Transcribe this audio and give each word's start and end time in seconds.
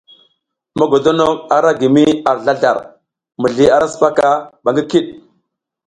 Mogodonok 0.77 1.37
a 1.55 1.57
ra 1.63 1.71
gi 1.79 1.87
mi 1.95 2.03
ar 2.29 2.37
zlazlar, 2.43 2.77
mizli 3.41 3.65
ara 3.75 3.87
sipaka 3.91 4.27
ba 4.63 4.69
ngi 4.71 4.83
kiɗ. 4.91 5.05